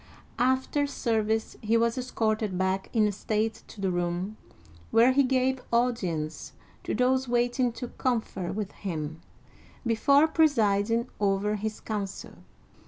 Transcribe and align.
After 0.39 0.87
service 0.87 1.57
he 1.61 1.77
was 1.77 1.95
escorted 1.95 2.57
back 2.57 2.89
in 2.91 3.11
state 3.11 3.61
to 3.67 3.79
the 3.79 3.91
room 3.91 4.35
where 4.89 5.11
he 5.11 5.21
gave 5.21 5.61
audience 5.71 6.53
to 6.85 6.95
those 6.95 7.27
waiting 7.27 7.71
to 7.73 7.89
confer 7.99 8.51
with 8.51 8.71
him, 8.71 9.21
before 9.85 10.27
pre 10.27 10.47
siding 10.47 11.07
over 11.19 11.53
his 11.55 11.79
council. 11.79 12.31